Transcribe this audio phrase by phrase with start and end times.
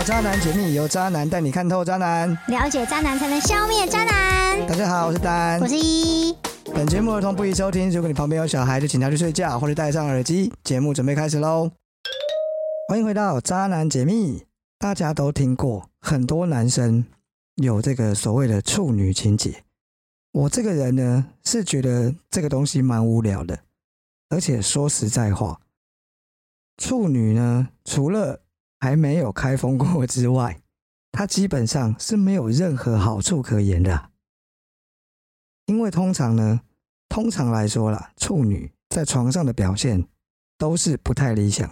[0.00, 2.26] 到渣男解密，由渣男带你看透渣男。
[2.48, 4.66] 了解渣男才能消灭渣男。
[4.66, 5.68] 大家好，我是丹我。
[5.68, 6.34] 是一，
[6.72, 10.50] 本节目儿童不宜收听，如果你旁边有小孩，就请他去睡觉或者戴上耳机。
[10.64, 11.70] 节目准备开始喽！
[12.88, 14.46] 欢迎回到渣男解密。
[14.78, 17.04] 大家都听过，很多男生
[17.56, 19.64] 有这个所谓的处女情节。
[20.32, 23.58] 我这个人呢，是觉得这个东西蛮无聊的，
[24.30, 25.60] 而且说实在话，
[26.78, 28.40] 处女呢，除了
[28.80, 30.60] 还没有开封过之外，
[31.12, 34.10] 它基本上是没有任何好处可言的、
[35.66, 36.62] 因为通常呢，
[37.08, 40.08] 通常来说啦，处女在床上的表现
[40.56, 41.70] 都是不太理想。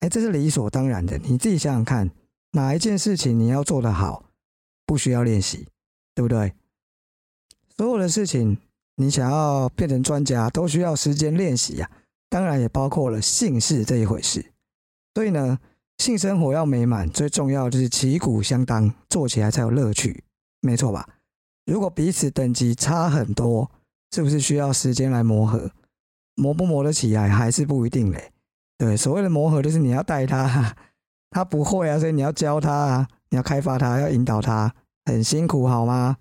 [0.00, 1.18] 哎，这是理所当然的。
[1.18, 2.10] 你自己想想看，
[2.52, 4.24] 哪一件事情你要做得好，
[4.84, 5.68] 不需要练习，
[6.14, 6.54] 对不对？
[7.76, 8.58] 所有的事情，
[8.96, 11.90] 你想要变成专家，都需要时间练习呀、
[12.28, 14.52] 当然也包括了性事这一回事。
[15.14, 15.58] 所以呢，
[15.98, 20.24] 性生活要美满，最重要就是旗鼓相当，做起来才有乐趣，
[20.60, 21.08] 没错吧？
[21.64, 23.70] 如果彼此等级差很多，
[24.10, 25.70] 是不是需要时间来磨合？
[26.34, 28.32] 磨不磨得起来还是不一定嘞。
[28.78, 30.74] 对，所谓的磨合就是你要带他，
[31.30, 36.16] 他不会啊，所以你要教他啊，你要开发他，要引导他，很辛苦好吗？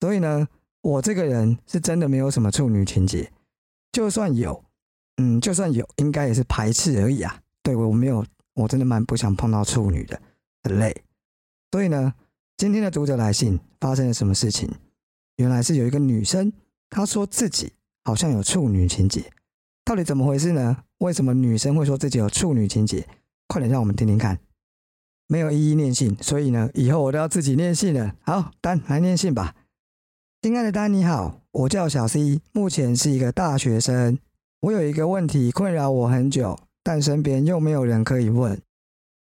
[0.00, 0.48] 所以呢，
[0.82, 3.30] 我这个人是真的没有什么处女情节，
[3.92, 4.64] 就算有，
[5.18, 7.40] 嗯，就算有，应该也是排斥而已啊。
[7.62, 8.24] 对我没有，
[8.60, 10.20] 我真的蛮不想碰到处女的，
[10.62, 11.02] 很累。
[11.72, 12.14] 所以呢，
[12.56, 14.70] 今天的读者来信发生了什么事情？
[15.36, 16.52] 原来是有一个女生，
[16.88, 17.72] 她说自己
[18.04, 19.30] 好像有处女情节，
[19.84, 20.84] 到底怎么回事呢？
[20.98, 23.08] 为什么女生会说自己有处女情节？
[23.46, 24.38] 快点让我们听听看。
[25.26, 28.16] 没有一一念信，所以呢，以后我都要自己念信了。
[28.22, 29.54] 好，丹来念信吧。
[30.42, 34.18] 亲爱的丹，你好，我叫小 C，目前是一个大学生。
[34.62, 38.60] 我有一个问题困扰我很久，但身边又没有人可以问，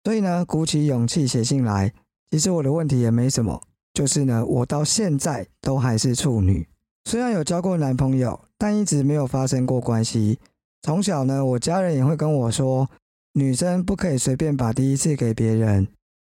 [0.04, 1.94] 所以呢，鼓起勇气写信来。
[2.30, 3.62] 其实我的问题也没什么，
[3.94, 6.68] 就是呢，我到现在都还是处女。
[7.06, 10.40] 虽然有交过男朋友，但一直没有发生过关系。
[10.82, 12.90] 从小呢，我家人也会跟我说，
[13.34, 15.88] 女生不可以随便把第一次给别人，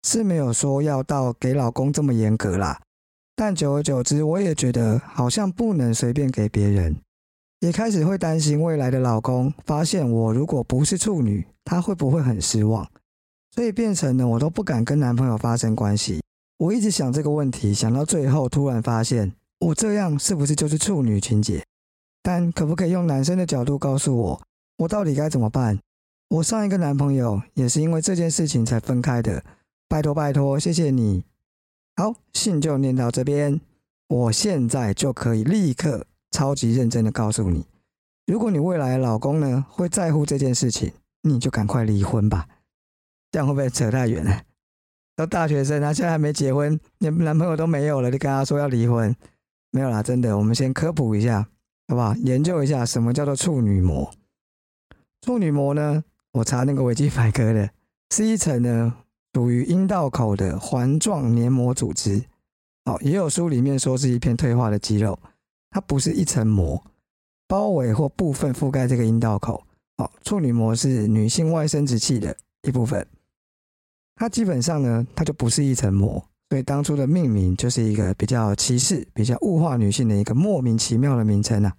[0.06, 2.80] 是没有说要到给老公这么严格啦。
[3.34, 6.97] 但久而久之，我也觉得好像不能随便给别人，
[7.60, 12.87] 也开始会担心未来的老公发现我如果不是处女，他会不会很失望？
[13.54, 16.21] 所以变成呢，我都不敢跟男朋友发生关系。
[16.59, 21.65] 我一直想这个问题，想到最后，突然发现我这样是不是就是处女情节？
[22.22, 24.42] 但可不可以用男生的角度告诉我，
[24.78, 25.78] 我到底该怎么办？
[26.28, 29.42] 我上一个男朋友也是因为这件事情才分开的，
[29.88, 31.25] 拜托拜托，谢谢你。
[31.97, 33.60] 好，信就念到这边，
[34.09, 36.06] 我现在就可以立刻
[36.40, 37.66] 超级认真的告诉你，
[38.26, 40.90] 如果你未来的老公呢会在乎这件事情，
[41.20, 42.48] 你就赶快离婚吧。
[43.30, 44.40] 这样会不会扯太远了？
[45.14, 49.14] 都大学生，他现在还没结婚，连男朋友都没有了，你跟他说要离婚，
[49.70, 51.46] 没有啦，真的，我们先科普一下，
[51.88, 52.14] 好不好？
[52.14, 54.10] 研究一下什么叫做处女膜。
[55.20, 56.02] 处女膜呢，
[56.32, 57.68] 我查那个维基百科的，
[58.14, 58.94] 是一层呢
[59.34, 62.24] 属于阴道口的环状黏膜组织。
[62.86, 65.18] 哦，也有书里面说是一片退化的肌肉，
[65.70, 66.84] 它不是一层膜，
[67.47, 69.64] 包围或部分覆盖这个阴道口。
[69.97, 73.06] 哦，处女膜是女性外生殖器的一部分，
[74.16, 81.76] 它基本上呢，它就不是一层膜，所以当初的命名就是一个比较歧视、比较物化女性的一个莫名其妙的名称啊。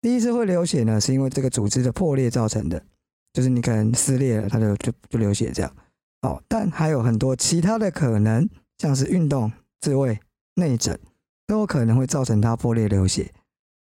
[0.00, 2.84] 第一次会流血呢，是因为这个组织的破裂造成的，
[3.32, 5.76] 就是你可能撕裂了，它就就就流血这样。
[6.22, 8.48] 哦，但还有很多其他的可能，
[8.78, 10.18] 像是运动、自慰、
[10.56, 10.98] 内诊，
[11.46, 13.32] 都有可能会造成它破裂流血。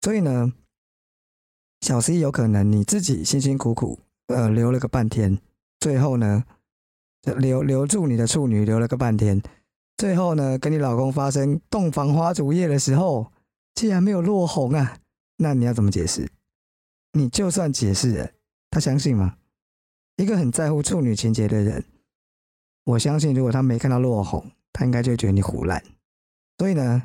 [0.01, 0.53] 所以呢，
[1.81, 5.39] 小 C 有可能你自己辛辛苦苦呃留了个半天，
[5.81, 6.45] 最后呢
[7.39, 9.43] 留留住你的处女留了个半天，
[9.97, 13.33] 最后呢跟你老公发生洞房花烛夜的时候，
[13.75, 14.99] 竟然没有落红啊！
[15.39, 16.31] 那你要怎么解释？
[17.13, 18.31] 你就算解释了，
[18.71, 19.37] 他相信吗？
[20.17, 21.85] 一个很在乎处女情节的人，
[22.85, 25.83] 我相信如果他没看到落红，他应该就觉得你胡乱。
[26.59, 27.03] 所以呢，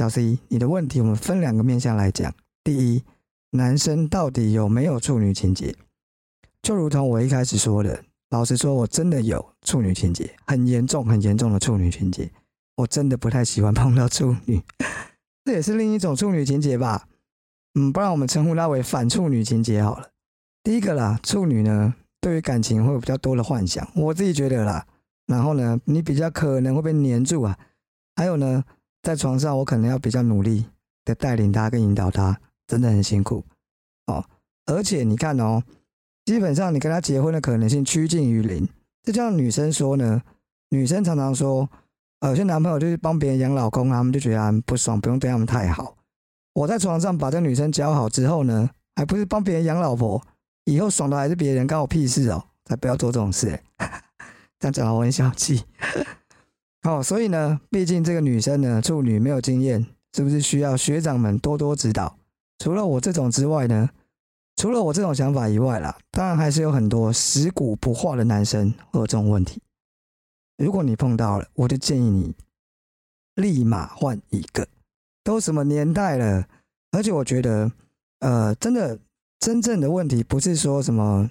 [0.00, 2.34] 小 C，你的问题我们分两个面向来讲。
[2.64, 3.04] 第一，
[3.50, 5.76] 男生到底有没有处女情节？
[6.62, 12.32] 就如同我一开始说的，老实说，我真的有处女情节，很严重、很严重的处女情节。
[12.76, 14.62] 我真的不太喜欢碰到处女，
[15.44, 17.06] 这也是另一种处女情节吧。
[17.74, 20.12] 嗯，不然我们称呼它为反处女情节好了。
[20.62, 24.86] 第一个啦，处女呢，对于感情会有比较多的幻想，我自己觉得啦。
[25.26, 27.58] 然后呢，你比较可能会被黏住啊。
[28.16, 28.64] 还有呢，
[29.02, 30.66] 在床上我可能要比较努力
[31.04, 33.44] 的带领他跟引导他，真的很辛苦
[34.06, 34.24] 哦。
[34.66, 35.62] 而且你看哦，
[36.24, 38.68] 基本上你跟他结婚的可能性趋近于零。
[39.02, 40.22] 这叫女生说呢，
[40.68, 41.68] 女生常常说，
[42.20, 45.96] 有些男朋友就是帮别人养老公，他们就觉得不爽，不用对他们太好。
[46.52, 50.22] 我在床上把这女生教好之后呢，还不是帮别人养老婆，
[50.64, 52.44] 以后爽的还是别人，关我屁事哦！
[52.66, 53.62] 才不要做这种事、欸，
[54.60, 55.64] 这样讲我很小气。
[56.82, 62.16] 哦，所以呢，毕竟这个女生呢，处女没有经验，是不是需要学长们多多指导？
[62.58, 63.90] 除了我这种之外呢，
[64.56, 69.60] 除了我这种想法以外啦，当然还是有很多食古不化的男生会有这种问题。
[70.56, 72.34] 如果你碰到了，我就建议你
[73.34, 74.66] 立马换一个。
[75.22, 76.46] 都什么年代了？
[76.92, 77.70] 而且我觉得，
[78.20, 78.98] 呃，真的
[79.38, 81.30] 真正的问题不是说什么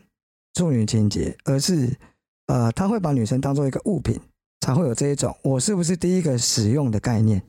[0.53, 1.97] 处女情节，而是
[2.45, 4.19] 呃，他会把女生当做一个物品，
[4.61, 7.41] 才会有这一种我是不是第一个使用的概念，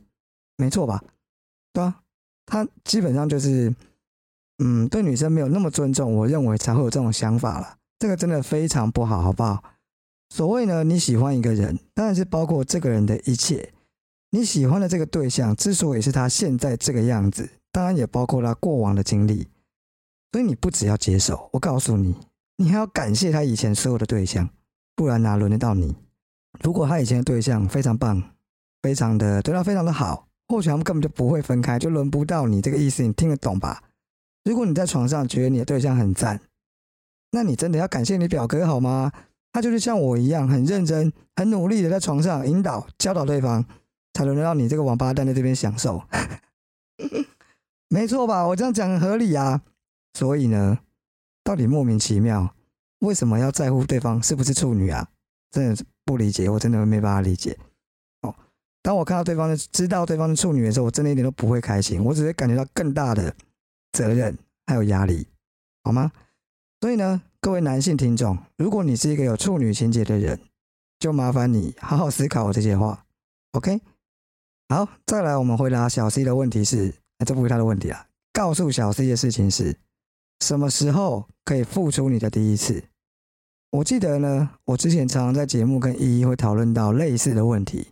[0.56, 1.02] 没错吧？
[1.72, 2.02] 对啊，
[2.46, 3.74] 他基本上就是，
[4.58, 7.76] 嗯，对女生没有那么尊重，我认为才会有这种想法了。
[7.98, 9.62] 这个真的非常不好，好不好？
[10.30, 13.72] 所谓呢，你喜欢一个人，当然是包括这个人的一切。
[14.30, 19.48] 你喜欢的这个对象之所以是他现在这个样子，当然也包括他过往的经历。
[20.30, 22.14] 所以你不只要接受，我告诉你，
[22.56, 24.48] 你还要感谢他以前所有的对象，
[24.94, 25.96] 不然哪轮得到你？
[26.62, 28.22] 如果他以前的对象非常棒，
[28.82, 32.60] 非常的对他非常的好，或许他们根本就不会分开，就轮不到你。
[32.60, 33.84] 这个意思你听得懂吧？
[34.44, 36.40] 如果你在床上觉得你的对象很赞，
[37.30, 39.12] 那你真的要感谢你表哥好吗？
[39.52, 43.64] 他就是像我一样，很认真、很努力的在床上引导、教导对方。
[44.12, 46.02] 才轮得到你这个王八蛋在这边享受，
[47.88, 48.44] 没错吧？
[48.48, 49.62] 我这样讲很合理啊。
[50.14, 50.80] 所以呢，
[51.44, 52.52] 到底莫名其妙，
[52.98, 55.08] 为什么要在乎对方是不是处女啊？
[55.52, 57.56] 真的是不理解，我真的没办法理解。
[58.22, 58.34] 哦，
[58.82, 63.32] 当我看到对方的知道对方是处女的时候，我真的一点都不会开心，我只会感觉到更大的
[63.92, 64.36] 责任
[64.66, 65.24] 还有压力，
[65.84, 66.10] 好吗？
[66.80, 70.40] 所以呢，各位男性听众，如果你是一个有处女情节的人，
[70.98, 73.06] 就麻烦你好好思考我这些话
[73.52, 73.80] ，OK？
[74.68, 76.92] 好，再来，我们回答小 C 的问题是，
[77.24, 78.08] 这不是他的问题啊。
[78.32, 79.78] 告诉小 C 的事情是，
[80.40, 82.82] 什么时候可以付出你的第一次？
[83.70, 87.88] 我记得呢，我之前常常在节目跟依依会讨论到类似的问题。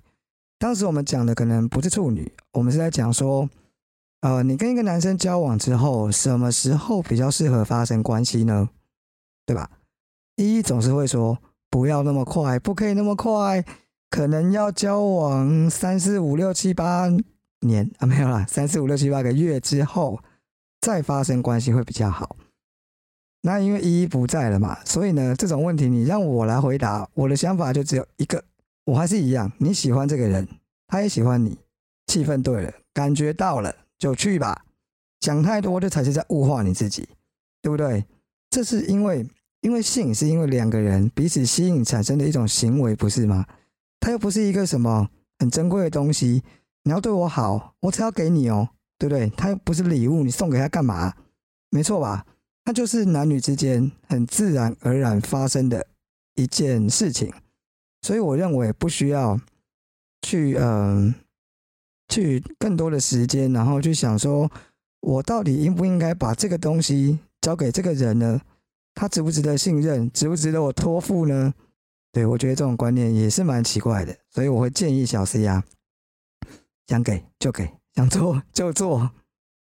[0.59, 3.49] 当时我们讲的可能不是处女，我们是在讲说，
[4.23, 8.71] 呃，你跟一个男生交往之后，什么时候比较适合发生关系呢？
[9.47, 9.71] 对吧？
[10.35, 11.39] 依依总是会说，
[11.71, 13.65] 不要那么快，不可以那么快。
[14.11, 17.09] 可能要交往三四五六七八
[17.61, 20.19] 年啊，没有啦，三四五六七八个月之后
[20.81, 22.35] 再发生关系会比较好。
[23.43, 28.43] 那因为依依不在了嘛，所以呢，这种问题你让我来回答，我的想法就只有一个，
[28.85, 30.47] 我还是一样，你喜欢这个人，
[30.87, 31.57] 他也喜欢你，
[32.07, 34.65] 气氛对了，感觉到了就去吧。
[35.21, 37.09] 想太多这才是在物化你自己，
[37.63, 38.05] 对不对？
[38.51, 39.27] 这是因为，
[39.61, 43.47] 因为性是因为两个人彼此吸引产生的一种行为，不是吗？
[44.01, 45.09] 它又不是一个什么
[45.39, 46.43] 很珍贵的东西，
[46.85, 48.69] 你要对我好，我才要给你哦，
[48.99, 49.29] 对不对？
[49.37, 51.15] 它又不是礼物，你送给他干嘛？
[51.71, 52.25] 没错吧？
[52.69, 55.87] 它就是男女之间很自然而然发生的
[56.35, 57.33] 一件事情，
[58.03, 59.41] 所以我认为不需要
[60.21, 61.15] 去嗯、
[62.09, 64.53] 去更多的时间，然后去想说，
[65.01, 68.39] 我到底应不应该把这个东西交给这个人呢？
[68.95, 70.13] 他值不值得信任？
[70.13, 71.55] 值不值得我托付呢？
[72.13, 75.65] 对，我觉得这种观念也是蛮奇怪的，所以我会建议小 C 啊，
[76.87, 79.11] 想给就给，想做就做，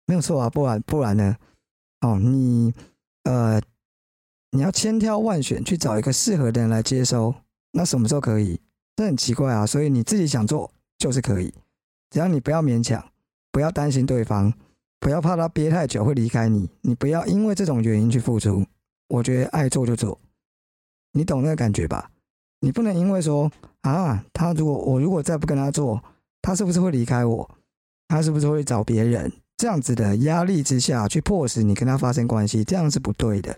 [0.07, 1.37] 没有错啊，不然不然呢？
[2.01, 2.73] 哦，你
[3.23, 3.61] 呃，
[4.51, 7.33] 你要千挑万选去找一个适合的人来接收，
[7.71, 8.59] 那什么时候可以？
[8.95, 11.53] 这很奇怪啊，所以你自己想做就是可以，
[12.09, 13.03] 只要你不要勉强，
[13.51, 14.53] 不要担心对方，
[14.99, 18.65] 不要怕他憋太久会离开你，你不要因为这种原因去付出。
[19.07, 20.19] 我觉得爱做就做，
[21.13, 22.11] 你懂那个感觉吧？
[22.59, 26.03] 你不能因为说啊，他如果我如果再不跟他做，
[26.41, 27.57] 他是不是会离开我？
[28.07, 29.31] 他是不是会找别人？
[29.61, 33.55] 这样子的压力之下去迫使你跟他发生关系，这样是不对的。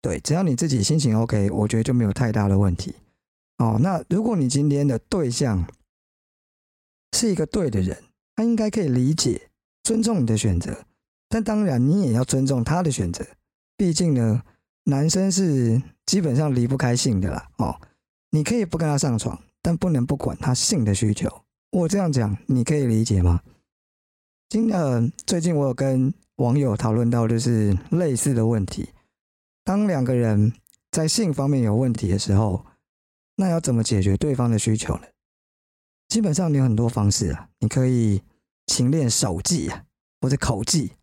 [0.00, 2.94] 对，只要你自己心情 OK，我觉得就没有太大的问题。
[3.58, 5.66] 哦，那如果你今天的对象
[7.16, 8.00] 是一个对的人，
[8.36, 9.48] 他应该可以理解、
[9.82, 10.84] 尊重你的选择，
[11.28, 13.26] 但当然你也要尊重他的选择。
[13.76, 14.44] 毕竟呢，
[14.84, 17.48] 男生是基本上离不开性的啦。
[17.56, 17.74] 哦。
[18.30, 21.28] 你可以不跟他上床，但不能不管他性的需求。
[21.72, 23.40] 我这样讲，你可以理解吗？
[24.50, 28.88] 今呃，最近我有跟网友讨论到，就是类似的问题。
[29.62, 30.52] 当两个人
[30.90, 32.66] 在性方面有问题的时候，
[33.36, 35.02] 那要怎么解决对方的需求呢？
[36.08, 38.22] 基本上你有很多方式啊，你可以
[38.66, 39.84] 勤练手技啊，
[40.20, 40.94] 或者口技，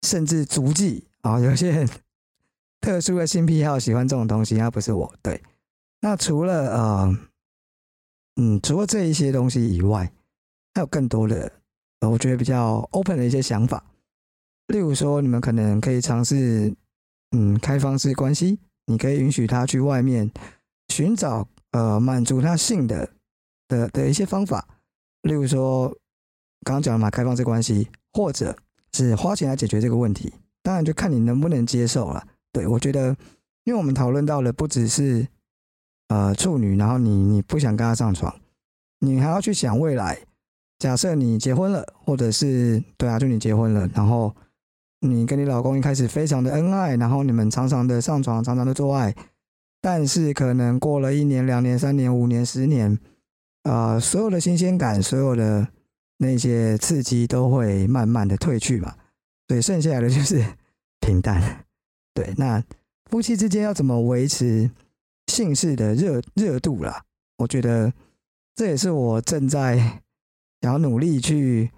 [0.00, 1.38] 甚至足技啊。
[1.38, 1.86] 有些人
[2.80, 5.42] 特殊的性癖好，喜欢这种东西，那不是我对。
[6.00, 7.18] 那除了呃
[8.36, 10.10] 嗯，除了这一些东西以外，
[10.72, 11.52] 还有更多的，
[12.00, 13.84] 呃我觉得比较 open 的一些想法。
[14.68, 16.74] 例如说，你们可能可以尝试，
[17.30, 20.30] 嗯，开放式关系，你可以允许他去外面
[20.88, 23.10] 寻找，呃，满足他性的
[23.68, 24.66] 的的一些方法。
[25.22, 25.88] 例如说，
[26.64, 28.56] 刚刚讲了嘛，开放式关系，或者
[28.92, 30.34] 是花钱来解决这个问题。
[30.62, 32.26] 当然就看你能不能接受了。
[32.52, 33.16] 对我觉得，
[33.62, 35.28] 因为我们讨论到了不只是
[36.08, 38.34] 呃处女，然后你你不想跟他上床，
[38.98, 40.25] 你还要去想未来。
[40.78, 44.34] 假设你结婚了，或者是对啊，就你结婚了，然后
[45.00, 49.14] 你跟你老公一开始非常的恩爱，然后你们常常的上床，常常的做爱，
[49.80, 52.98] 但是可能过了一年、两年、三年、五年、十年，
[53.62, 55.68] 呃，所有的新鲜感，所有的
[56.18, 58.94] 那些刺激都会慢慢的褪去嘛。
[59.46, 60.44] 对，剩下来的就是
[61.00, 61.64] 平淡。
[62.12, 62.62] 对，那
[63.10, 64.70] 夫妻之间要怎么维持
[65.28, 67.02] 性事的热热度啦？
[67.38, 67.92] 我觉得
[68.54, 70.02] 这也是我正在
[70.66, 71.70] 想要努力去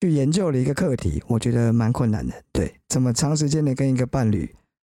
[0.00, 1.22] 去研究了一个课题。
[1.28, 2.34] 我觉得蛮困难的。
[2.50, 4.52] 对，怎么长时间的跟一个伴侣，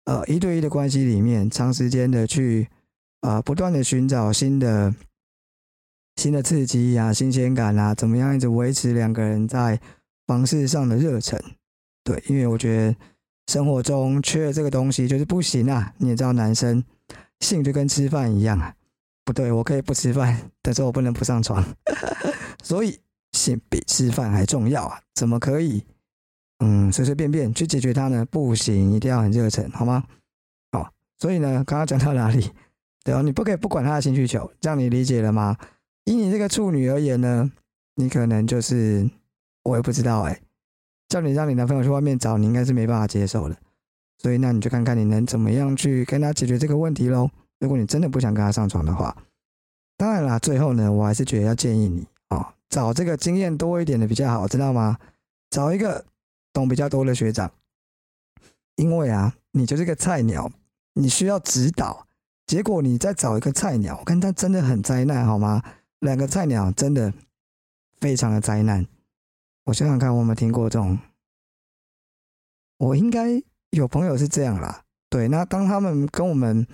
[0.04, 2.68] 呃，一对一的关系里面，长时间的去
[3.22, 4.94] 啊，不断的寻找新的
[6.14, 9.80] 新的刺激呀、新鲜感啊，怎么样一直维持两个人在
[10.24, 11.42] 房事上的热忱？
[12.04, 12.96] 对，因为我觉得
[13.48, 15.92] 生活中缺了这个东西就是不行啊。
[15.98, 16.84] 你也知道，男生
[17.40, 18.76] 性就跟吃饭一样啊。
[19.24, 21.64] 不对，我可以不吃饭，但是我不能不上床。
[22.62, 22.98] 所以
[23.68, 25.00] 比吃饭还重要啊！
[25.14, 25.84] 怎么可以
[26.58, 28.24] 嗯随随便便去解决它呢？
[28.30, 30.04] 不行，一定要很热忱，好吗？
[30.72, 32.50] 好，所以呢，刚刚讲到哪里？
[33.04, 35.56] 对哦，你不可以不管他的性需求，这样你理解了吗？
[36.04, 37.50] 以你这个处女而言呢，
[37.94, 39.08] 你可能就是
[39.62, 40.40] 我也不知道哎。
[41.08, 43.56] 叫你让你男朋友去外面找，你应该是没办法接受的。
[44.18, 47.30] 所以那你就看看你能怎么样去跟他解决这个问题喽。
[47.60, 49.16] 如果你真的不想跟他上床的话，
[49.96, 52.06] 当然啦，最后呢，我还是觉得要建议你，
[52.68, 54.98] 找这个经验多一点的比较好，知道吗？
[55.50, 56.04] 找一个
[56.52, 57.50] 懂比较多的学长，
[58.76, 60.50] 因为啊，你就是个菜鸟，
[60.94, 62.06] 你需要指导。
[62.46, 65.62] 结果你再找一个菜鸟，我看他真的很灾难，好吗？
[66.00, 67.12] 两个菜鸟真的
[68.00, 68.86] 非常的灾难。
[69.64, 70.98] 我想想看，我有没有听过这种？
[72.78, 74.84] 我应该有朋友是这样啦。
[75.10, 76.66] 对，那当他们跟我们，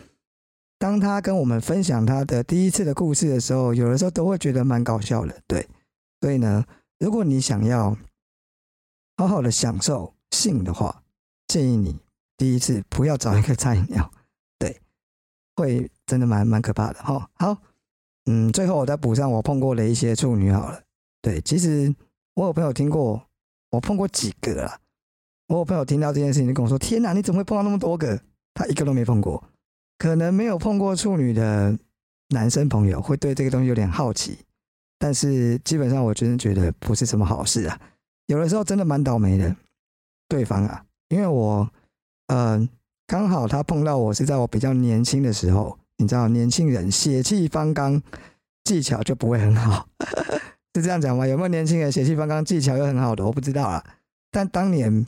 [0.78, 5.40] 当他跟我们分享他的第一次的故事的时候，有的时候都会觉得蛮搞笑的。
[5.46, 5.66] 对，
[6.25, 6.64] 所以呢，
[6.99, 7.95] 如果你想要
[9.19, 11.02] 好好的享受性的话，
[11.49, 12.00] 建议你
[12.38, 14.11] 第一次不要找一个菜鸟。
[14.59, 14.81] 对，
[15.54, 17.28] 会真的蛮蛮可怕的哈。
[17.35, 17.59] 好，
[18.25, 20.81] 嗯，最后我再补上我碰过的一些处女好了。
[21.21, 21.95] 对，其实。
[22.37, 23.28] 我有朋友听过，
[23.71, 24.81] 我碰过几个啦。
[25.49, 28.19] 我有朋友听到这件事情就跟我说：“天哪，你怎么会碰到那么多个？”
[28.54, 29.45] 他一个都没碰过。
[29.99, 31.78] 可能没有碰过处女的
[32.31, 34.38] 男生朋友会对这个东西有点好奇，
[34.98, 37.80] 但是基本上我真的觉得不是什么好事啊。
[38.26, 39.54] 有的时候真的蛮倒霉的，
[40.28, 41.70] 对方啊，因为我，
[42.28, 42.68] 嗯，
[43.06, 48.00] 刚好他碰到我是在我比较年轻的时候，你知道，年轻人血气方刚，
[48.64, 49.88] 技巧就不会很好。
[50.74, 51.26] 是这样讲吗？
[51.26, 53.24] 有没有年轻人血气方刚、技巧又很好的？
[53.24, 53.84] 我不知道啊。
[54.30, 55.06] 但当年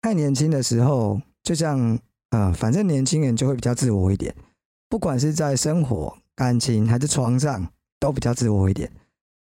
[0.00, 1.98] 太年轻的时候，就像
[2.30, 4.34] 呃，反正年轻人就会比较自我一点，
[4.88, 7.70] 不管是在生活、感情还是床上，
[8.00, 8.90] 都比较自我一点。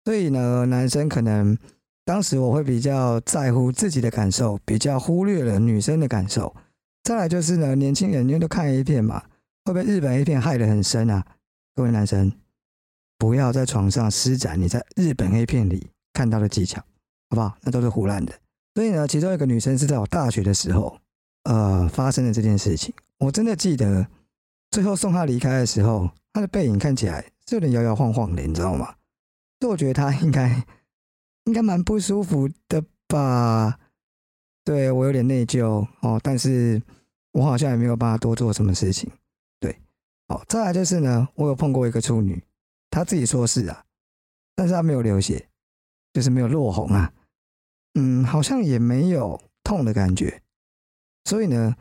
[0.05, 1.57] 所以呢，男生可能
[2.05, 6.55] 当时我会比较在乎自己的感受，比较忽略了女生的感受。
[7.03, 9.23] 再来就是呢，年轻人因为都看 A 片嘛，
[9.65, 11.25] 会被日本 A 片害得很深啊，
[11.75, 12.31] 各位男生。
[13.17, 16.79] 不要在床上施展你在日本 A 片里看到的技巧，
[17.29, 17.57] 好不好？
[17.61, 18.33] 那都是胡乱的。
[18.73, 20.97] 所以呢，其中一个女生是在我大学的时候，
[21.43, 22.93] 呃，发生的这件事情。
[23.17, 24.07] 我真的记得，
[24.71, 28.95] 最后送她离开的时候，她的背影看起来是有点摇摇晃晃的，你知道吗？
[29.59, 30.63] 所以我觉得他应该
[31.45, 33.79] 应该蛮不舒服的吧？
[34.63, 36.79] 对我有点内疚哦，但是
[37.31, 39.11] 我好像也没有办法多做什么事情。
[39.59, 39.75] 对，
[40.27, 42.43] 好，再来就是呢，我有碰过一个处女。
[42.91, 43.83] 她自己说是啊，
[44.55, 45.49] 但是她没有流血，
[46.13, 47.11] 就是没有落红啊，
[47.95, 50.41] 嗯，好像也没有痛的感觉，
[51.25, 51.75] 所以呢，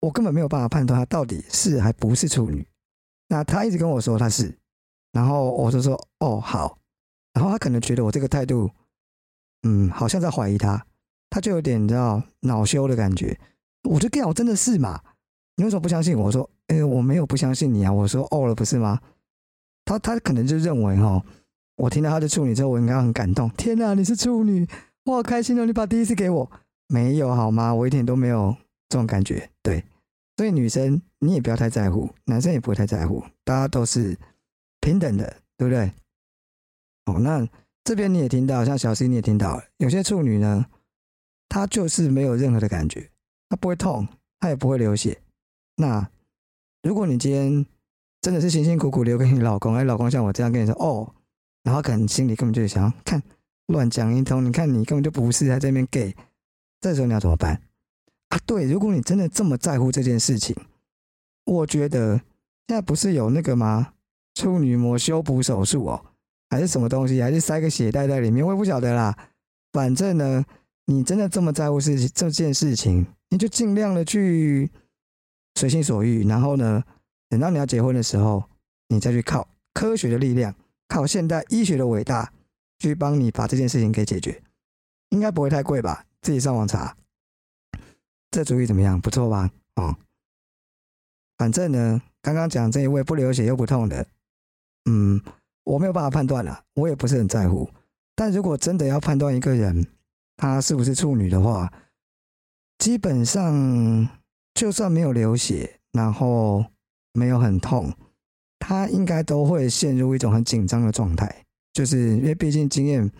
[0.00, 2.66] 我根本没有办法判断她到底是还不是处女。
[3.28, 4.58] 那她一直跟我说她是，
[5.12, 6.78] 然后我就说哦好，
[7.34, 8.70] 然后他可能觉得我这个态度，
[9.62, 10.86] 嗯，好像在怀疑他，
[11.30, 13.38] 他就有点你知道恼羞的感觉。
[13.84, 15.00] 我就跟我真的是嘛？
[15.56, 16.16] 你为什么不相信？
[16.18, 17.92] 我说，哎，我没有不相信你啊。
[17.92, 19.00] 我说哦了，不是吗？
[19.84, 21.24] 他他可能就认为哈，
[21.76, 23.48] 我听到他的处女之后，我应该很感动。
[23.50, 24.68] 天哪，你是处女，
[25.04, 25.64] 我好开心哦！
[25.64, 26.50] 你把第一次给我，
[26.88, 27.72] 没有好吗？
[27.72, 28.54] 我一点都没有
[28.88, 29.48] 这种感觉。
[29.62, 29.82] 对，
[30.36, 34.16] 所以女生你也不要太在乎，男生也不会太在乎，大家都是
[34.80, 35.92] 平等的，对不对？
[37.06, 37.48] 哦，那
[37.84, 40.66] 这边你也听到，像小 C 你也听到，有些处女呢，
[41.48, 43.10] 她就是没有任何的感觉，
[43.48, 44.06] 她不会痛，
[44.40, 45.22] 她也不会流血。
[45.76, 46.10] 那
[46.82, 47.64] 如果你今天
[48.20, 51.14] 真的是辛辛苦苦留给你老公，哎，老公像我这样跟你说哦，
[51.62, 53.22] 然后可能心里根本就想看
[53.66, 56.14] 乱讲一通，你看你根本就不是在这边给，
[56.80, 57.62] 这时候你要怎么办
[58.28, 58.38] 啊？
[58.44, 60.54] 对，如果你真的这么在乎这件事情，
[61.44, 62.16] 我觉得
[62.66, 63.94] 现在不是有那个吗？
[64.38, 66.06] 处女膜修补手术哦。
[66.48, 69.28] 还是什么东西，还是塞个血袋在里面，我也不晓得啦。
[69.72, 70.46] 反正呢，
[70.86, 74.70] 你真的这么在乎事情这件事情，你就尽量的去
[75.56, 76.26] 随心所欲。
[76.26, 76.82] 然后呢，
[77.28, 78.44] 等到你要结婚的时候，
[78.88, 80.54] 你再去靠科学的力量，
[80.88, 82.32] 靠现代医学的伟大，
[82.78, 84.42] 去帮你把这件事情给解决，
[85.10, 86.06] 应该不会太贵吧？
[86.22, 86.96] 自己上网查，
[88.30, 88.98] 这主意怎么样？
[88.98, 89.50] 不错吧？
[89.74, 89.94] 哦，
[91.36, 94.06] 反正呢，刚刚讲这一位不流血又不痛的，
[94.88, 95.20] 嗯。
[95.64, 97.68] 我没有办法判断了，我也不是很在乎。
[98.14, 99.86] 但如果真的要判断一个人
[100.34, 101.70] 他是不是处女的话，
[102.78, 104.08] 基本上
[104.54, 106.64] 就算没有流血，然后
[107.12, 107.92] 没有很痛，
[108.58, 113.12] 他应该都会陷入一种很紧张的状态，就是因为毕竟经验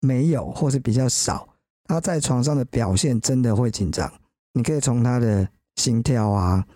[0.00, 1.48] 没有或是比较少，
[1.84, 4.12] 他在床上的表现真的会紧张。
[4.52, 6.66] 你可以从他的心跳啊，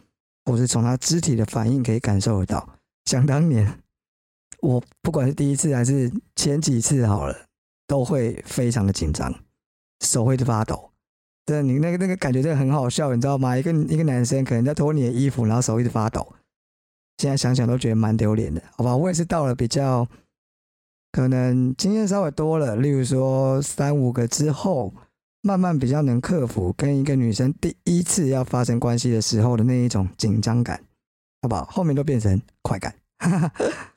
[0.47, 2.67] 或是从他肢体的反应可以感受得到。
[3.05, 3.79] 想当年。
[4.63, 7.37] 我不管是第一次还是前几次好了，
[7.87, 9.35] 都会非常的紧张，
[10.01, 10.91] 手会发抖。
[11.45, 13.57] 对，你那个那个感觉真的很好笑，你知道吗？
[13.57, 16.35] 一个一个男生可能在脱你的衣服，然后手一直发抖。
[17.19, 18.97] 现在想想都觉得蛮丢脸的，好吧？
[18.97, 20.07] 我也是到了比较
[21.11, 24.95] 可能经验稍微多了，例如说三五个之后，
[25.43, 30.85] 慢慢比较能克服跟一个女生第一次要发生关系的时候的那一种紧张感，
[31.43, 31.65] 好不好？
[31.65, 32.95] 后面都变成快感。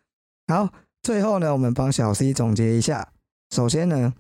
[0.48, 3.12] 好，最后呢，我们帮小 C 总结一下。
[3.50, 4.14] 首先呢，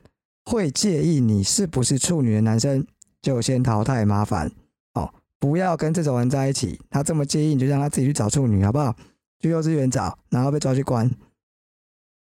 [0.45, 2.85] 会介意你是不是处女的男生，
[3.21, 4.51] 就先淘汰麻烦
[4.93, 6.81] 哦，不要跟这种人在一起。
[6.89, 8.95] 他这么介意，你就让他自己去找处女，好不好？
[9.39, 11.11] 去幼稚园找，然后被抓去关。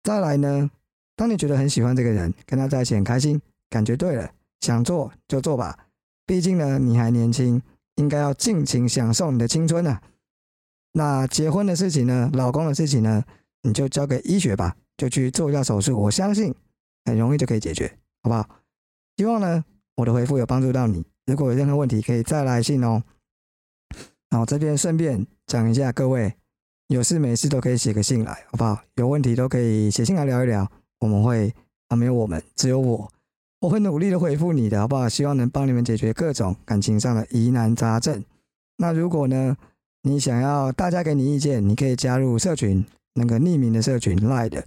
[0.02, 0.72] 再来呢，
[1.16, 5.78] 当你觉得很喜欢这个人，跟他在一起很开心，感觉对了，想做就做吧。
[6.26, 7.62] 毕竟呢，你还年轻，
[7.98, 10.00] 应该要尽情享受你的青春呢。
[10.94, 13.24] 那结婚的事情呢，老公的事情呢？
[13.64, 16.54] 你就交给医学吧，就去做一下手术，我相信
[17.06, 17.88] 很容易就可以解决，
[18.24, 18.48] 好不好？
[19.18, 19.64] 希望呢，
[19.96, 21.06] 我的回复有帮助到你。
[21.28, 23.04] 如果有任何问题，可以再来信哦。
[24.30, 26.34] 然后这边顺便讲一下，各位
[26.88, 28.82] 有事没事都可以写个信来，好不好？
[28.96, 30.70] 有问题都可以写信来聊一聊，
[31.00, 31.54] 我们会
[31.90, 33.12] 啊，没有我们，只有我，
[33.60, 35.08] 我会努力的回复你的，好不好？
[35.08, 38.24] 希望能帮你们解决各种感情上的疑难杂症。
[38.78, 39.56] 那如果呢，
[40.02, 42.84] 你想要大家给你意见，你可以加入社群。
[43.14, 44.66] 那个匿名的社群 Line 的，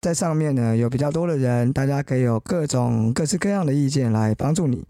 [0.00, 4.84] 在上面呢有比较多的人，大家可以有各种各式各样的意见来帮助你。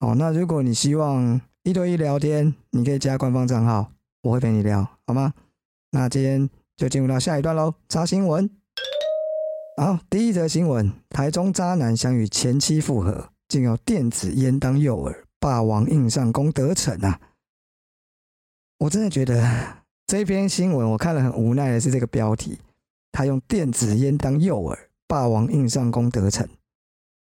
[0.00, 5.32] 哦，那如果你希望一对一聊天，你可以加官方账号，我会陪你聊，好吗？
[5.92, 8.50] 那今天就进入到下一段喽，查新闻。
[9.76, 17.20] 好，第一则新闻：台中渣男想与前妻复合，竟有电子烟当诱饵，霸王硬上弓得逞啊！
[18.78, 19.81] 我真的觉得。
[20.06, 22.58] 这篇新闻我看了很无奈的是这个标题，
[23.10, 26.48] 他用电子烟当诱饵，霸王硬上弓得逞。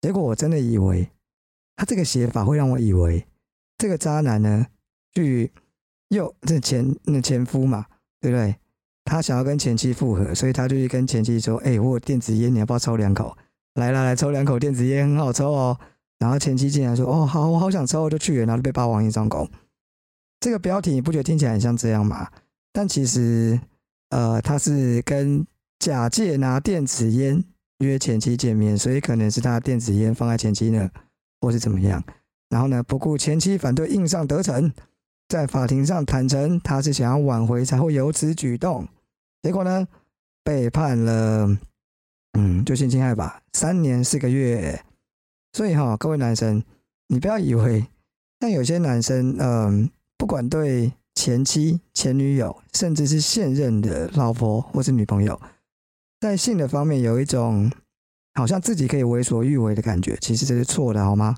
[0.02, 1.10] 结果我真的以为
[1.76, 3.26] 他这个写法会让我以为
[3.78, 4.68] 这个渣男呢
[5.14, 5.52] 去
[6.10, 7.86] 诱这前那前夫嘛，
[8.22, 8.56] 对不对？
[9.06, 13.38] 他想要跟前妻复合，所以他就去跟前妻说：“哎，我有电子烟，你要不要抽两口？
[13.76, 15.80] 来来来，抽两口电子烟很好抽哦。”
[16.18, 19.48] 然后前妻竟然说：“哦，好，我好想抽，我就去。”然后就被霸王硬上弓。
[20.40, 22.32] 这个标题你不觉得听起来很像这样吗？
[22.76, 23.58] 但其实，
[24.10, 25.48] 呃，他是跟
[25.80, 27.42] 假借拿电子烟
[27.80, 30.92] 约前妻见面，所以可能是他电子烟放在前妻那，
[31.40, 32.04] 或是怎么样。
[32.50, 34.70] 然后呢，不顾前妻反对，硬上得逞，
[35.30, 38.86] 在法庭上坦诚他是想要挽回才会有此举动。
[39.42, 39.88] 结果呢，
[40.44, 41.58] 被判了，
[42.34, 44.84] 嗯，就性侵害吧，三年四个月。
[45.54, 46.62] 所以哈，各位男生，
[47.08, 47.88] 你不要以为
[48.42, 50.92] 像有些男生，嗯，不管对。
[51.16, 55.40] 前妻、前女友，甚至是现任的老婆或是女朋友，
[56.20, 57.72] 在性的方面有一种
[58.34, 61.36] 好像自己可以为所欲为的感觉，其实这是错的，好吗？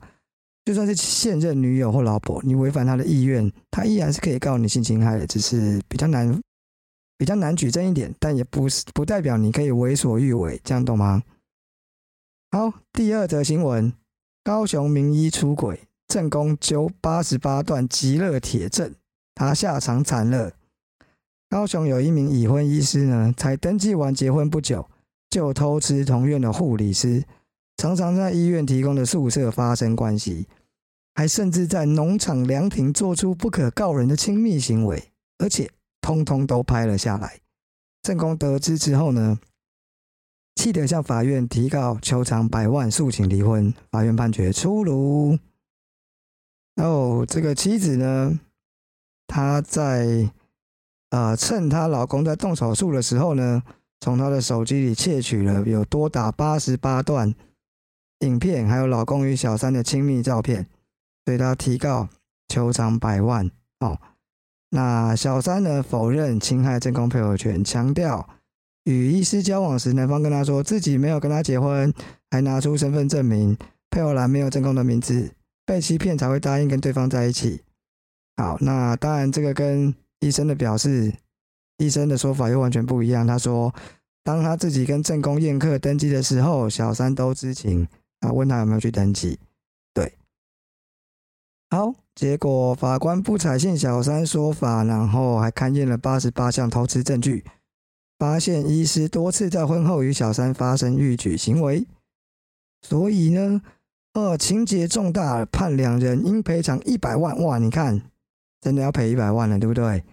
[0.66, 6.42] 就算是现任女友或老婆，你违反她的意愿，她依然是可以告你性侵害的，只是比较难、
[7.18, 11.24] 比较难举证一点，但也不是不代表你可以为所欲为，这样懂吗？
[12.52, 13.94] 好，第二则新闻：
[14.44, 18.94] 高雄名医出轨，正宫揪八十八段极乐铁证。
[19.38, 20.52] 他下场惨了。
[21.48, 24.90] 高雄有一名已婚医师呢，才登记完结婚不久，
[25.30, 27.24] 就偷吃同院的护理师，
[27.78, 30.48] 常常在医院提供的宿舍发生关系，
[31.14, 35.70] 还甚至在农场凉亭做出不可告人的亲密行为，而且
[36.02, 37.40] 通通都拍了下来。
[38.02, 39.40] 正宫得知之后呢，
[40.56, 43.72] 气得向法院提告，求偿百万，诉请离婚。
[43.92, 45.38] 法院判决出炉。
[46.76, 48.40] 然后这个妻子呢，
[49.28, 50.32] 她在
[51.10, 53.62] 呃趁她老公在动手术的时候呢，
[54.00, 57.36] 从她的手机里窃取了有多达八十八段
[58.20, 60.68] 影片，还有老公与小三的亲密照片，
[61.24, 62.10] 对她提告
[62.48, 63.52] 求偿百万。
[63.80, 64.00] 哦。
[64.70, 65.82] 那小三呢？
[65.82, 68.28] 否认侵害正宫配偶权，强调
[68.84, 71.94] 与医师交往时，男方跟他说自己没有跟他结婚，
[72.30, 73.58] 还拿出身份证明，
[73.90, 75.32] 配偶栏没有正宫的名字，
[75.66, 77.62] 被欺骗才会答应跟对方在一起。
[78.38, 81.14] 好，那当然这个跟医生的表示，
[81.78, 83.28] 医生的说法又完全不一样。
[83.28, 83.74] 他说，
[84.24, 87.88] 当他自己跟正宫宴客登记的时候，小三都知情
[88.20, 89.40] 啊，问他有没有去登记。
[89.94, 90.14] 对，
[91.70, 91.94] 好。
[92.16, 97.46] 结果法官不采信小三说法，然后还勘验了八十八项偷吃证据，
[98.18, 101.86] 发现医师多次在婚后与小三发生欲举行为，
[102.82, 103.62] 所以呢，
[104.14, 107.40] 呃，情节重大，判两人应赔偿一百万。
[107.44, 108.02] 哇，你看，
[108.62, 110.04] 真的要赔一百万了，对不对？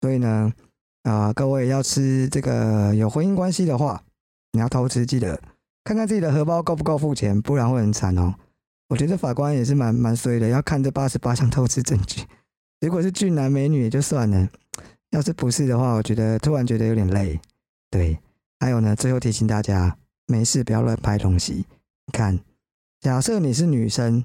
[0.00, 0.52] 所以呢，
[1.02, 4.02] 啊，各位要吃这个有婚姻关系的话，
[4.52, 5.40] 你要偷吃，记得
[5.84, 8.34] 看看自己的荷包够不够付钱，不然会很惨哦。
[8.88, 12.24] 我觉得法官也是蛮蛮衰的，要看这八十八项偷吃证据。
[12.80, 14.48] 如果是俊男美女也就算了，
[15.10, 17.38] 要是不是的话，我觉得突然觉得有点累。
[17.90, 18.18] 对，
[18.58, 21.66] 还有呢，最后提醒大家，没事不要乱拍东西。
[22.06, 22.40] 你看，
[23.00, 24.24] 假设你是女生，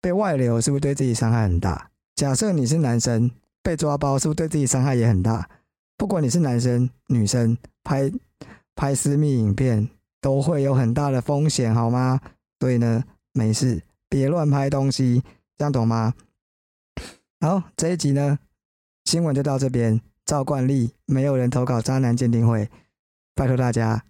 [0.00, 1.90] 被外流是不是对自己伤害很大？
[2.14, 3.30] 假设你是男生，
[3.62, 5.48] 被抓包是不是对自己伤害也很大？
[5.96, 8.12] 不管你是男生女生，拍
[8.74, 9.88] 拍私密影片
[10.20, 12.20] 都会有很大的风险，好吗？
[12.60, 13.04] 所以呢。
[13.36, 15.20] 没事，别乱拍东西，
[15.58, 16.14] 这样懂吗？
[17.40, 18.38] 好，这一集呢，
[19.06, 20.00] 新闻就到这边。
[20.24, 22.70] 照惯例，没有人投稿渣男鉴定会，
[23.34, 24.04] 拜托大家，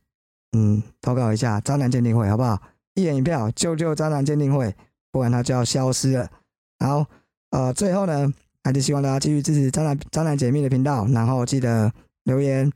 [0.53, 2.61] 嗯，投稿一下渣男鉴定会，好不好？
[2.93, 4.77] 一人一票，救救渣男鉴定会，
[5.11, 6.31] 不然他就要消失了。
[6.79, 7.07] 好，
[7.55, 8.29] 呃，最后呢，
[8.65, 11.93] 还是希望大家继续支持渣男渣男解密的频道，然后记得
[12.25, 12.69] 留言，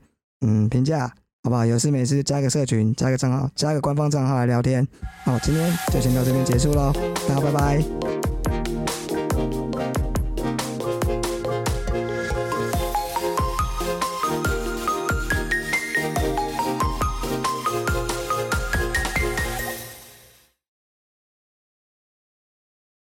[0.43, 1.13] 嗯，评价。
[1.45, 1.65] 好不好？
[1.65, 4.87] 有事没事加个社群，加个账号，加个官方账号来聊天。
[5.25, 6.93] 好，今天就先到这边结束喽，
[7.29, 8.18] 大家拜拜。